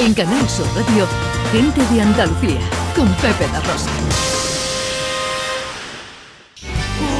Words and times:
En 0.00 0.14
Canal 0.14 0.48
Sur 0.48 0.66
Radio, 0.74 1.06
Gente 1.52 1.82
de 1.92 2.00
Andalucía, 2.00 2.58
con 2.96 3.06
Pepe 3.16 3.46
La 3.52 3.60
Rosa. 3.60 3.90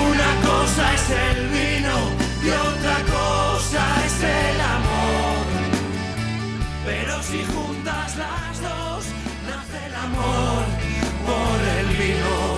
Una 0.09 0.49
cosa 0.49 0.95
es 0.95 1.11
el 1.11 1.49
vino 1.49 1.97
y 2.43 2.49
otra 2.49 2.97
cosa 3.05 3.83
es 4.07 4.23
el 4.23 4.61
amor. 4.63 5.45
Pero 6.87 7.23
si 7.23 7.45
juntas 7.53 8.17
las 8.17 8.63
dos, 8.63 9.05
nace 9.47 9.87
el 9.87 9.95
amor 9.95 10.65
por 11.27 11.61
el 11.81 11.87
vino. 11.99 12.57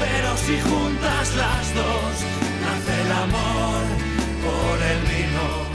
Pero 0.00 0.36
si 0.36 0.60
juntas 0.68 1.36
las 1.36 1.74
dos, 1.76 2.12
nace 2.60 3.02
el 3.02 3.12
amor 3.12 4.09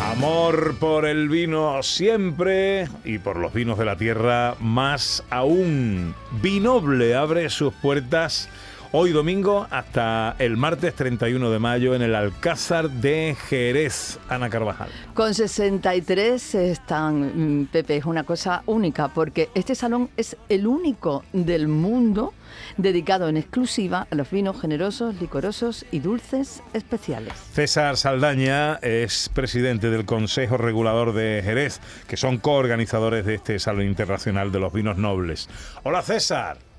Amor 0.02 0.76
por 0.80 1.06
el 1.06 1.30
vino 1.30 1.84
siempre 1.84 2.88
y 3.04 3.18
por 3.18 3.38
los 3.38 3.54
vinos 3.54 3.78
de 3.78 3.86
la 3.86 3.98
tierra 3.98 4.56
más 4.60 5.24
aún. 5.30 6.16
Vinoble 6.42 7.16
abre 7.16 7.50
sus 7.50 7.74
puertas 7.74 8.50
hoy 8.98 9.12
domingo 9.12 9.68
hasta 9.72 10.38
el 10.40 10.56
martes 10.56 10.94
31 10.96 11.52
de 11.52 11.60
mayo 11.60 11.96
en 11.96 12.02
el 12.02 12.16
Alcázar 12.16 12.90
de 12.90 13.36
Jerez, 13.50 14.20
Ana 14.30 14.50
Carvajal. 14.50 14.88
Con 15.14 15.34
63 15.34 16.56
están, 16.56 17.64
mm, 17.64 17.66
Pepe, 17.66 17.98
es 17.98 18.06
una 18.06 18.24
cosa 18.24 18.64
única, 18.68 19.10
porque 19.10 19.50
este 19.54 19.76
salón 19.76 20.10
es 20.16 20.38
el 20.48 20.66
único 20.66 21.26
del 21.34 21.68
mundo 21.68 22.34
dedicado 22.78 23.28
en 23.28 23.36
exclusiva 23.36 24.08
a 24.10 24.16
los 24.16 24.32
vinos 24.32 24.62
generosos, 24.62 25.20
licorosos 25.20 25.86
y 25.92 26.00
dulces 26.00 26.64
especiales. 26.72 27.34
César 27.52 27.98
Saldaña 27.98 28.76
es 28.76 29.30
presidente 29.34 29.90
del 29.90 30.06
Consejo 30.06 30.56
Regulador 30.56 31.12
de 31.12 31.42
Jerez, 31.44 31.82
que 32.08 32.16
son 32.16 32.38
coorganizadores 32.38 33.26
de 33.26 33.36
este 33.36 33.60
Salón 33.60 33.88
Internacional 33.88 34.54
de 34.54 34.60
los 34.62 34.72
Vinos 34.72 34.96
Nobles. 34.96 35.50
Hola 35.84 36.02
César. 36.02 36.75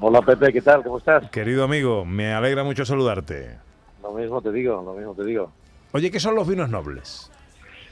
Hola 0.00 0.22
Pepe, 0.22 0.52
¿qué 0.52 0.62
tal? 0.62 0.84
¿Cómo 0.84 0.98
estás? 0.98 1.28
Querido 1.30 1.64
amigo, 1.64 2.04
me 2.04 2.32
alegra 2.32 2.62
mucho 2.62 2.84
saludarte. 2.84 3.58
Lo 4.00 4.12
mismo 4.12 4.40
te 4.40 4.52
digo, 4.52 4.80
lo 4.80 4.94
mismo 4.94 5.12
te 5.14 5.24
digo. 5.24 5.50
Oye, 5.92 6.10
¿qué 6.12 6.20
son 6.20 6.36
los 6.36 6.46
vinos 6.46 6.70
nobles? 6.70 7.30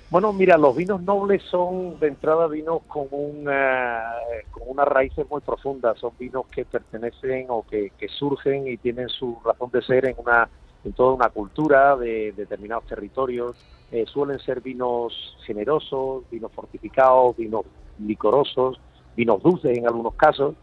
Bueno, 0.09 0.33
mira, 0.33 0.57
los 0.57 0.77
vinos 0.77 1.03
nobles 1.03 1.43
son 1.51 1.99
de 1.99 2.07
entrada 2.07 2.47
vinos 2.47 2.83
con 2.87 3.09
una, 3.11 4.05
con 4.53 4.63
unas 4.67 4.87
raíces 4.87 5.29
muy 5.29 5.41
profundas. 5.41 5.99
Son 5.99 6.13
vinos 6.17 6.47
que 6.47 6.65
pertenecen 6.65 7.47
o 7.49 7.65
que, 7.69 7.91
que 7.99 8.07
surgen 8.09 8.69
y 8.69 8.77
tienen 8.77 9.09
su 9.09 9.41
razón 9.45 9.71
de 9.73 9.83
ser 9.83 10.07
en 10.07 10.15
una 10.19 10.49
en 10.85 10.93
toda 10.93 11.15
una 11.15 11.31
cultura 11.31 11.97
de 11.97 12.33
determinados 12.37 12.85
territorios. 12.85 13.57
Eh, 13.91 14.05
suelen 14.07 14.39
ser 14.39 14.61
vinos 14.61 15.37
generosos, 15.45 16.23
vinos 16.31 16.53
fortificados, 16.53 17.37
vinos 17.37 17.63
licorosos, 17.99 18.79
vinos 19.17 19.43
dulces 19.43 19.77
en 19.77 19.89
algunos 19.89 20.15
casos, 20.15 20.55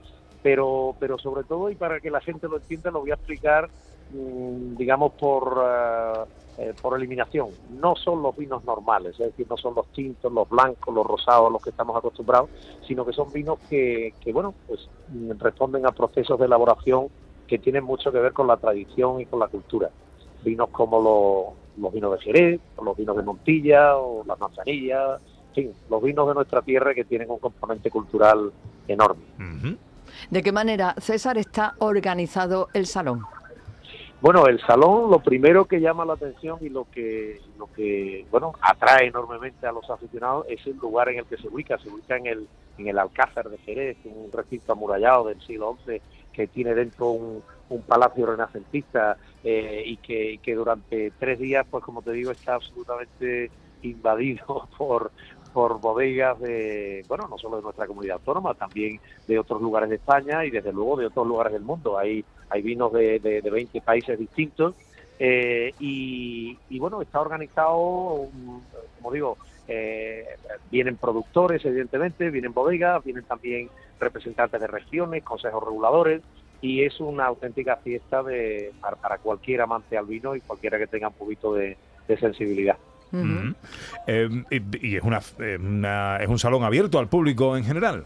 pero, 0.43 0.95
pero 0.99 1.17
sobre 1.17 1.45
todo, 1.45 1.71
y 1.71 1.75
para 1.75 1.99
que 2.01 2.11
la 2.11 2.21
gente 2.21 2.47
lo 2.47 2.57
entienda, 2.57 2.91
lo 2.91 2.99
voy 2.99 3.11
a 3.11 3.15
explicar, 3.15 3.69
mm, 4.09 4.75
digamos, 4.75 5.13
por, 5.13 5.63
eh, 6.57 6.73
por 6.79 6.97
eliminación. 6.97 7.49
No 7.71 7.95
son 7.95 8.21
los 8.21 8.35
vinos 8.35 8.63
normales, 8.65 9.13
es 9.13 9.27
decir, 9.27 9.47
no 9.49 9.55
son 9.55 9.73
los 9.73 9.87
tintos, 9.87 10.31
los 10.31 10.47
blancos, 10.49 10.93
los 10.93 11.07
rosados, 11.07 11.51
los 11.51 11.61
que 11.61 11.69
estamos 11.69 11.95
acostumbrados, 11.95 12.49
sino 12.85 13.05
que 13.05 13.13
son 13.13 13.31
vinos 13.31 13.57
que, 13.69 14.13
que 14.19 14.33
bueno, 14.33 14.53
pues 14.67 14.87
mm, 15.07 15.31
responden 15.39 15.85
a 15.87 15.91
procesos 15.93 16.37
de 16.37 16.45
elaboración 16.45 17.07
que 17.47 17.57
tienen 17.57 17.85
mucho 17.85 18.11
que 18.11 18.19
ver 18.19 18.33
con 18.33 18.47
la 18.47 18.57
tradición 18.57 19.21
y 19.21 19.25
con 19.25 19.39
la 19.39 19.47
cultura. 19.47 19.89
Vinos 20.43 20.69
como 20.71 21.01
los, 21.01 21.81
los 21.81 21.93
vinos 21.93 22.11
de 22.11 22.19
Jerez, 22.19 22.61
o 22.75 22.83
los 22.83 22.97
vinos 22.97 23.15
de 23.15 23.23
Montilla, 23.23 23.95
o 23.97 24.25
las 24.25 24.37
manzanillas, 24.37 25.21
en 25.49 25.55
fin, 25.55 25.73
los 25.89 26.03
vinos 26.03 26.27
de 26.27 26.33
nuestra 26.33 26.61
tierra 26.61 26.93
que 26.93 27.05
tienen 27.05 27.29
un 27.29 27.39
componente 27.39 27.89
cultural 27.89 28.51
enorme. 28.87 29.23
Ujú. 29.39 29.77
¿De 30.29 30.41
qué 30.43 30.51
manera, 30.51 30.95
César, 30.99 31.37
está 31.37 31.75
organizado 31.79 32.69
el 32.73 32.85
salón? 32.85 33.23
Bueno, 34.21 34.47
el 34.47 34.59
salón 34.61 35.11
lo 35.11 35.19
primero 35.19 35.65
que 35.65 35.81
llama 35.81 36.05
la 36.05 36.13
atención 36.13 36.57
y 36.61 36.69
lo 36.69 36.87
que 36.89 37.41
lo 37.57 37.67
que 37.73 38.25
bueno 38.31 38.53
atrae 38.61 39.07
enormemente 39.07 39.67
a 39.67 39.73
los 39.73 39.89
aficionados 39.89 40.45
es 40.47 40.65
el 40.65 40.77
lugar 40.77 41.09
en 41.09 41.19
el 41.19 41.25
que 41.25 41.35
se 41.35 41.49
ubica. 41.49 41.77
Se 41.77 41.89
ubica 41.89 42.15
en 42.15 42.27
el 42.27 42.47
en 42.77 42.87
el 42.87 42.97
Alcázar 42.97 43.49
de 43.49 43.57
Jerez, 43.59 43.97
un 44.05 44.31
recinto 44.31 44.71
amurallado 44.71 45.27
del 45.27 45.41
siglo 45.41 45.77
XI 45.85 46.01
que 46.31 46.47
tiene 46.47 46.73
dentro 46.73 47.09
un, 47.09 47.43
un 47.69 47.81
palacio 47.83 48.25
renacentista 48.25 49.17
eh, 49.43 49.83
y, 49.85 49.97
que, 49.97 50.33
y 50.33 50.37
que 50.39 50.55
durante 50.55 51.11
tres 51.19 51.39
días, 51.39 51.65
pues 51.69 51.83
como 51.83 52.01
te 52.01 52.11
digo, 52.11 52.31
está 52.31 52.55
absolutamente 52.55 53.51
invadido 53.83 54.67
por 54.77 55.11
por 55.53 55.79
bodegas 55.79 56.39
de, 56.39 57.05
bueno, 57.07 57.27
no 57.29 57.37
solo 57.37 57.57
de 57.57 57.63
nuestra 57.63 57.87
comunidad 57.87 58.17
autónoma, 58.17 58.55
también 58.55 58.99
de 59.27 59.39
otros 59.39 59.61
lugares 59.61 59.89
de 59.89 59.95
España 59.95 60.43
y 60.43 60.49
desde 60.49 60.73
luego 60.73 60.97
de 60.97 61.05
otros 61.05 61.27
lugares 61.27 61.53
del 61.53 61.61
mundo. 61.61 61.97
Hay, 61.97 62.25
hay 62.49 62.61
vinos 62.61 62.91
de, 62.91 63.19
de, 63.19 63.41
de 63.41 63.49
20 63.49 63.79
países 63.81 64.17
distintos 64.17 64.75
eh, 65.19 65.73
y, 65.79 66.57
y, 66.69 66.79
bueno, 66.79 67.01
está 67.01 67.21
organizado, 67.21 68.27
como 68.97 69.11
digo, 69.11 69.37
eh, 69.67 70.25
vienen 70.71 70.97
productores, 70.97 71.63
evidentemente, 71.65 72.29
vienen 72.29 72.53
bodegas, 72.53 73.03
vienen 73.03 73.23
también 73.23 73.69
representantes 73.99 74.59
de 74.59 74.67
regiones, 74.67 75.23
consejos 75.23 75.63
reguladores 75.63 76.21
y 76.61 76.83
es 76.83 76.99
una 76.99 77.25
auténtica 77.25 77.77
fiesta 77.77 78.23
de, 78.23 78.73
para, 78.81 79.17
cualquier 79.17 79.61
amante 79.61 79.97
al 79.97 80.05
vino 80.05 80.35
y 80.35 80.41
cualquiera 80.41 80.77
que 80.77 80.87
tenga 80.87 81.09
un 81.09 81.13
poquito 81.13 81.53
de 81.53 81.77
sensibilidad. 82.19 82.77
Eh, 84.07 84.29
y, 84.49 84.87
y 84.87 84.95
es, 84.97 85.03
una, 85.03 85.19
una- 85.59 86.17
es 86.17 86.27
un 86.27 86.39
salón 86.39 86.63
abierto 86.63 86.97
al 86.99 87.07
público 87.07 87.55
en 87.55 87.63
general. 87.63 88.05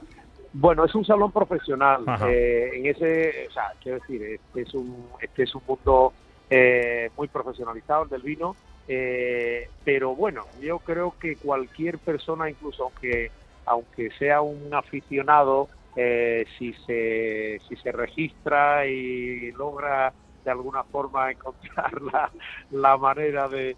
Bueno, 0.54 0.86
es 0.86 0.94
un 0.96 1.06
salón 1.06 1.32
profesional. 1.32 2.04
Eh, 2.30 2.72
en 2.76 2.86
ese, 2.88 3.48
o 3.50 3.52
sea, 3.52 3.72
quiero 3.82 4.00
decir, 4.00 4.22
este 4.24 4.62
es 4.62 4.74
un, 4.74 5.06
este 5.22 5.44
es 5.44 5.56
un 5.56 5.62
mundo 5.68 6.14
eh, 6.50 7.10
muy 7.18 7.28
profesionalizado 7.28 8.04
el 8.04 8.10
del 8.10 8.22
vino, 8.22 8.56
eh, 8.88 9.70
pero 9.84 10.16
bueno, 10.16 10.46
yo 10.62 10.80
creo 10.80 11.14
que 11.20 11.36
cualquier 11.36 12.00
persona, 12.00 12.50
incluso 12.50 12.84
aunque 12.86 13.32
aunque 13.66 14.10
sea 14.18 14.40
un 14.42 14.74
aficionado, 14.74 15.68
eh, 15.96 16.46
si 16.58 16.74
se 16.86 17.60
si 17.68 17.76
se 17.76 17.92
registra 17.92 18.86
y 18.88 19.52
logra 19.52 20.14
de 20.46 20.52
alguna 20.52 20.84
forma 20.86 21.30
encontrar 21.32 22.02
la, 22.02 22.32
la 22.72 22.98
manera 22.98 23.50
de, 23.50 23.76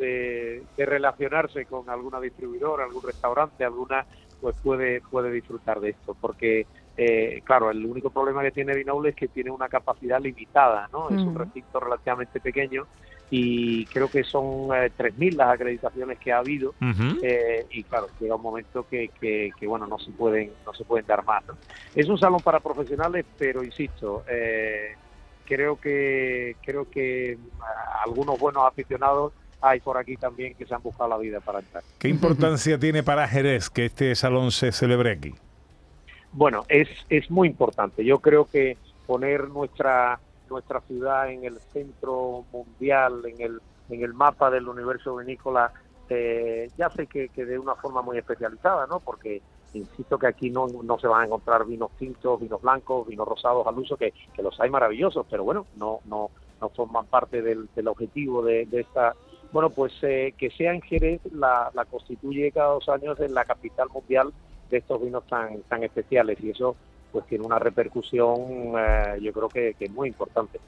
de, 0.00 0.64
de 0.76 0.86
relacionarse 0.86 1.66
con 1.66 1.88
alguna 1.90 2.18
distribuidora, 2.20 2.84
algún 2.84 3.02
restaurante, 3.02 3.64
alguna 3.64 4.06
pues 4.40 4.56
puede 4.62 5.02
puede 5.02 5.30
disfrutar 5.30 5.80
de 5.80 5.90
esto 5.90 6.16
porque 6.18 6.66
eh, 6.96 7.42
claro 7.44 7.70
el 7.70 7.84
único 7.84 8.10
problema 8.10 8.42
que 8.42 8.50
tiene 8.50 8.74
Vinoble 8.74 9.10
es 9.10 9.14
que 9.14 9.28
tiene 9.28 9.50
una 9.50 9.68
capacidad 9.68 10.18
limitada 10.20 10.88
no 10.92 11.10
es 11.10 11.20
un 11.20 11.34
Mm. 11.34 11.38
recinto 11.38 11.78
relativamente 11.78 12.40
pequeño 12.40 12.88
y 13.30 13.86
creo 13.86 14.08
que 14.08 14.24
son 14.24 14.74
eh, 14.74 14.90
3.000 14.96 15.36
las 15.36 15.50
acreditaciones 15.50 16.18
que 16.18 16.32
ha 16.32 16.38
habido 16.38 16.74
eh, 17.22 17.66
y 17.70 17.84
claro 17.84 18.08
llega 18.18 18.34
un 18.36 18.42
momento 18.42 18.84
que, 18.84 19.10
que, 19.20 19.50
que, 19.58 19.66
bueno 19.66 19.86
no 19.86 19.98
se 19.98 20.10
pueden 20.12 20.52
no 20.64 20.72
se 20.72 20.84
pueden 20.84 21.06
dar 21.06 21.22
más 21.24 21.46
¿no? 21.46 21.58
es 21.94 22.08
un 22.08 22.18
salón 22.18 22.40
para 22.40 22.60
profesionales 22.60 23.26
pero 23.36 23.62
insisto 23.62 24.24
eh, 24.26 24.96
creo 25.44 25.76
que 25.76 26.56
creo 26.62 26.88
que 26.90 27.36
ah, 27.60 28.02
algunos 28.06 28.38
buenos 28.38 28.66
aficionados 28.66 29.34
hay 29.60 29.80
por 29.80 29.98
aquí 29.98 30.16
también 30.16 30.54
que 30.54 30.66
se 30.66 30.74
han 30.74 30.82
buscado 30.82 31.10
la 31.10 31.18
vida 31.18 31.40
para 31.40 31.60
entrar 31.60 31.82
¿Qué 31.98 32.08
importancia 32.08 32.78
tiene 32.80 33.02
para 33.02 33.28
Jerez 33.28 33.70
que 33.70 33.86
este 33.86 34.14
salón 34.14 34.50
se 34.50 34.72
celebre 34.72 35.12
aquí? 35.12 35.34
Bueno, 36.32 36.64
es, 36.68 36.88
es 37.08 37.30
muy 37.30 37.48
importante. 37.48 38.04
Yo 38.04 38.20
creo 38.20 38.44
que 38.44 38.76
poner 39.06 39.48
nuestra 39.48 40.20
nuestra 40.48 40.80
ciudad 40.80 41.30
en 41.30 41.44
el 41.44 41.60
centro 41.72 42.44
mundial, 42.52 43.22
en 43.24 43.40
el 43.40 43.60
en 43.88 44.02
el 44.02 44.14
mapa 44.14 44.50
del 44.50 44.68
universo 44.68 45.16
vinícola, 45.16 45.72
eh, 46.08 46.70
ya 46.76 46.90
sé 46.90 47.06
que, 47.06 47.28
que 47.28 47.44
de 47.44 47.58
una 47.58 47.74
forma 47.74 48.02
muy 48.02 48.18
especializada, 48.18 48.86
¿no? 48.86 49.00
Porque 49.00 49.42
insisto 49.74 50.18
que 50.18 50.26
aquí 50.26 50.50
no, 50.50 50.66
no 50.68 50.98
se 50.98 51.06
van 51.06 51.22
a 51.22 51.24
encontrar 51.26 51.64
vinos 51.64 51.90
tintos, 51.98 52.40
vinos 52.40 52.62
blancos, 52.62 53.06
vinos 53.06 53.26
rosados 53.26 53.66
al 53.66 53.78
uso, 53.78 53.96
que, 53.96 54.12
que 54.34 54.42
los 54.42 54.58
hay 54.60 54.70
maravillosos, 54.70 55.26
pero 55.28 55.44
bueno, 55.44 55.66
no 55.76 56.00
no 56.04 56.30
no 56.60 56.68
forman 56.68 57.06
parte 57.06 57.42
del, 57.42 57.68
del 57.74 57.88
objetivo 57.88 58.42
de, 58.42 58.66
de 58.66 58.80
esta 58.80 59.14
bueno, 59.52 59.70
pues 59.70 59.92
eh, 60.02 60.34
que 60.36 60.50
sea 60.50 60.72
en 60.72 60.80
Jerez 60.82 61.20
la, 61.32 61.70
la 61.74 61.84
constituye 61.84 62.52
cada 62.52 62.74
dos 62.74 62.88
años 62.88 63.18
en 63.20 63.34
la 63.34 63.44
capital 63.44 63.88
mundial 63.92 64.32
de 64.70 64.78
estos 64.78 65.02
vinos 65.02 65.26
tan 65.26 65.62
tan 65.62 65.82
especiales 65.82 66.38
y 66.40 66.50
eso 66.50 66.76
pues 67.10 67.26
tiene 67.26 67.44
una 67.44 67.58
repercusión 67.58 68.38
eh, 68.78 69.18
yo 69.20 69.32
creo 69.32 69.48
que, 69.48 69.74
que 69.78 69.86
es 69.86 69.90
muy 69.90 70.08
importante. 70.08 70.60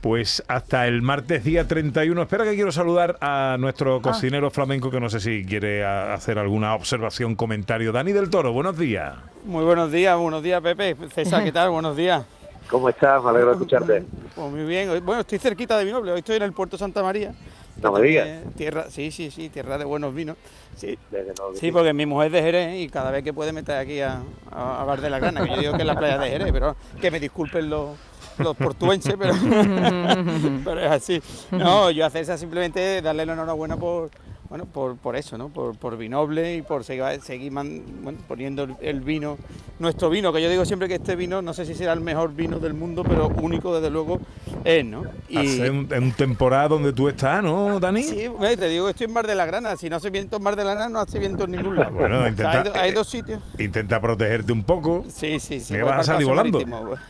Pues 0.00 0.44
hasta 0.46 0.86
el 0.86 1.02
martes 1.02 1.42
día 1.42 1.66
31. 1.66 2.22
Espera 2.22 2.44
que 2.44 2.54
quiero 2.54 2.70
saludar 2.70 3.18
a 3.20 3.56
nuestro 3.58 4.00
cocinero 4.00 4.48
flamenco 4.48 4.92
que 4.92 5.00
no 5.00 5.10
sé 5.10 5.18
si 5.18 5.44
quiere 5.44 5.84
hacer 5.84 6.38
alguna 6.38 6.76
observación, 6.76 7.34
comentario. 7.34 7.90
Dani 7.90 8.12
del 8.12 8.30
Toro, 8.30 8.52
buenos 8.52 8.78
días. 8.78 9.16
Muy 9.44 9.64
buenos 9.64 9.90
días, 9.90 10.16
buenos 10.16 10.42
días 10.42 10.62
Pepe. 10.62 10.94
César, 11.12 11.42
¿qué 11.42 11.50
tal? 11.50 11.70
Buenos 11.70 11.96
días. 11.96 12.24
¿Cómo 12.68 12.88
estás? 12.88 13.22
Me 13.22 13.30
alegro 13.30 13.48
de 13.48 13.52
escucharte. 13.54 14.04
Pues 14.34 14.50
muy 14.50 14.64
bien. 14.64 15.04
Bueno, 15.04 15.22
estoy 15.22 15.38
cerquita 15.38 15.78
de 15.78 15.84
Vinoble, 15.84 16.12
hoy 16.12 16.18
estoy 16.18 16.36
en 16.36 16.42
el 16.42 16.52
puerto 16.52 16.76
Santa 16.76 17.02
María 17.02 17.34
No 17.82 17.92
me 17.92 18.02
digas. 18.02 18.28
Tierra, 18.56 18.86
sí, 18.90 19.10
sí, 19.10 19.30
sí, 19.30 19.48
tierra 19.48 19.78
de 19.78 19.84
buenos 19.84 20.14
vinos. 20.14 20.36
Sí, 20.76 20.98
Desde 21.10 21.34
luego 21.36 21.54
sí, 21.54 21.72
porque 21.72 21.92
mi 21.92 22.06
mujer 22.06 22.26
es 22.28 22.32
de 22.34 22.42
Jerez 22.42 22.80
y 22.80 22.88
cada 22.88 23.10
vez 23.10 23.24
que 23.24 23.32
puede 23.32 23.52
me 23.52 23.62
trae 23.62 23.80
aquí 23.80 24.00
a, 24.00 24.20
a, 24.50 24.82
a 24.82 24.84
Bar 24.84 25.00
de 25.00 25.10
la 25.10 25.18
Grana, 25.18 25.42
que 25.42 25.50
yo 25.50 25.60
digo 25.60 25.72
que 25.72 25.82
es 25.82 25.86
la 25.86 25.98
playa 25.98 26.18
de 26.18 26.28
Jerez, 26.28 26.52
pero 26.52 26.76
que 27.00 27.10
me 27.10 27.18
disculpen 27.18 27.70
los, 27.70 27.96
los 28.38 28.56
portuenses, 28.56 29.14
pero, 29.18 29.32
pero 30.64 30.80
es 30.80 30.90
así. 30.90 31.22
No, 31.50 31.90
yo 31.90 32.04
a 32.06 32.10
César 32.10 32.38
simplemente 32.38 33.02
darle 33.02 33.24
la 33.26 33.32
enhorabuena 33.32 33.76
por, 33.76 34.10
bueno, 34.48 34.64
por, 34.64 34.96
por 34.96 35.14
eso, 35.16 35.36
¿no? 35.36 35.48
Por, 35.48 35.76
por 35.76 35.96
Vinoble 35.96 36.56
y 36.56 36.62
por 36.62 36.82
seguir, 36.84 37.04
seguir 37.22 37.52
man- 37.52 37.82
bueno, 38.02 38.18
poniendo 38.26 38.62
el, 38.64 38.76
el 38.80 39.00
vino, 39.00 39.36
nuestro 39.78 40.08
vino, 40.10 40.32
que 40.32 40.40
yo 40.42 40.48
digo 40.48 40.64
siempre 40.64 40.88
que 40.88 40.94
este 40.94 41.16
vino, 41.16 41.42
no 41.42 41.52
sé 41.52 41.66
si 41.66 41.74
será 41.74 41.92
el 41.92 42.00
mejor 42.00 42.34
vino 42.34 42.58
del 42.58 42.72
mundo, 42.74 43.04
pero 43.04 43.28
único 43.28 43.74
desde 43.74 43.90
luego 43.90 44.18
es, 44.64 44.84
¿no? 44.84 45.04
Hace 45.36 45.70
un, 45.70 45.86
en 45.92 46.02
un 46.04 46.12
temporada 46.12 46.68
donde 46.68 46.92
tú 46.92 47.08
estás, 47.08 47.42
¿no, 47.42 47.78
Dani? 47.78 48.02
Sí, 48.02 48.26
te 48.58 48.68
digo 48.68 48.86
que 48.86 48.90
estoy 48.92 49.06
en 49.06 49.12
Mar 49.12 49.26
de 49.26 49.34
la 49.34 49.44
Grana. 49.44 49.76
Si 49.76 49.90
no 49.90 49.96
hace 49.96 50.08
viento 50.10 50.36
en 50.38 50.42
Mar 50.42 50.56
de 50.56 50.64
la 50.64 50.74
Grana, 50.74 50.88
no 50.88 51.00
hace 51.00 51.18
viento 51.18 51.44
en 51.44 51.50
ningún 51.50 51.76
lado. 51.76 51.92
Bueno, 51.92 52.16
O 52.18 52.20
sea, 52.20 52.28
intenta- 52.30 52.58
hay, 52.58 52.64
do- 52.64 52.74
hay 52.74 52.92
dos 52.92 53.08
sitios. 53.08 53.42
Intenta 53.58 54.00
protegerte 54.00 54.52
un 54.52 54.64
poco. 54.64 55.04
Sí, 55.08 55.38
sí, 55.40 55.60
sí. 55.60 55.74
¿Me 55.74 55.82
vas 55.82 56.00
a 56.00 56.12
salir 56.14 56.26
volando? 56.26 56.58
marítimo, 56.58 56.86
pues. 56.86 57.00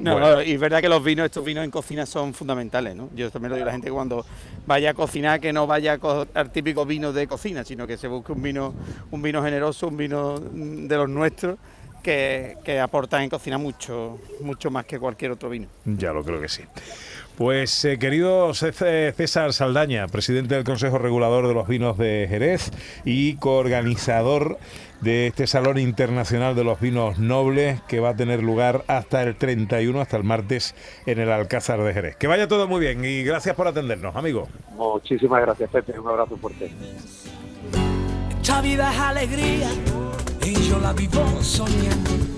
No, 0.00 0.12
Bueno. 0.12 0.42
y 0.42 0.52
es 0.52 0.60
verdad 0.60 0.80
que 0.80 0.88
los 0.88 1.02
vinos, 1.02 1.26
estos 1.26 1.44
vinos 1.44 1.64
en 1.64 1.70
cocina 1.70 2.06
son 2.06 2.34
fundamentales, 2.34 2.94
¿no? 2.94 3.10
Yo 3.14 3.30
también 3.30 3.50
lo 3.50 3.56
digo 3.56 3.64
a 3.64 3.66
la 3.66 3.72
gente 3.72 3.86
que 3.86 3.92
cuando 3.92 4.24
vaya 4.66 4.90
a 4.90 4.94
cocinar, 4.94 5.40
que 5.40 5.52
no 5.52 5.66
vaya 5.66 5.94
a 5.94 5.98
coger 5.98 6.48
típico 6.50 6.86
vino 6.86 7.12
de 7.12 7.26
cocina, 7.26 7.64
sino 7.64 7.86
que 7.86 7.96
se 7.96 8.08
busque 8.08 8.32
un 8.32 8.42
vino, 8.42 8.74
un 9.10 9.22
vino 9.22 9.42
generoso, 9.42 9.88
un 9.88 9.96
vino 9.96 10.36
mm, 10.36 10.86
de 10.86 10.96
los 10.96 11.08
nuestros, 11.08 11.58
que, 12.02 12.56
que 12.64 12.78
aporta 12.78 13.22
en 13.22 13.28
cocina 13.28 13.58
mucho, 13.58 14.18
mucho 14.40 14.70
más 14.70 14.84
que 14.86 14.98
cualquier 14.98 15.32
otro 15.32 15.48
vino. 15.50 15.66
Ya 15.84 16.12
lo 16.12 16.22
creo 16.24 16.40
que 16.40 16.48
sí. 16.48 16.62
Pues 17.38 17.84
eh, 17.84 18.00
querido 18.00 18.52
Cé- 18.52 19.12
César 19.12 19.52
Saldaña, 19.52 20.08
presidente 20.08 20.56
del 20.56 20.64
Consejo 20.64 20.98
Regulador 20.98 21.46
de 21.46 21.54
los 21.54 21.68
Vinos 21.68 21.96
de 21.96 22.26
Jerez 22.28 22.72
y 23.04 23.36
coorganizador 23.36 24.58
de 25.02 25.28
este 25.28 25.46
Salón 25.46 25.78
Internacional 25.78 26.56
de 26.56 26.64
los 26.64 26.80
Vinos 26.80 27.20
Nobles 27.20 27.80
que 27.86 28.00
va 28.00 28.08
a 28.10 28.16
tener 28.16 28.42
lugar 28.42 28.82
hasta 28.88 29.22
el 29.22 29.36
31, 29.36 30.00
hasta 30.00 30.16
el 30.16 30.24
martes, 30.24 30.74
en 31.06 31.20
el 31.20 31.30
Alcázar 31.30 31.80
de 31.84 31.94
Jerez. 31.94 32.16
Que 32.16 32.26
vaya 32.26 32.48
todo 32.48 32.66
muy 32.66 32.80
bien 32.80 33.04
y 33.04 33.22
gracias 33.22 33.54
por 33.54 33.68
atendernos, 33.68 34.16
amigo. 34.16 34.48
Muchísimas 34.72 35.40
gracias, 35.40 35.70
Pepe. 35.70 35.96
Un 35.96 36.08
abrazo 36.08 36.36
fuerte. 36.38 36.72
Esta 38.42 38.60
vida 38.62 38.92
es 38.92 38.98
alegría 38.98 39.68
y 40.44 40.54
yo 40.68 40.80
la 40.80 40.92
vivo 40.92 41.24
soñando. 41.40 42.37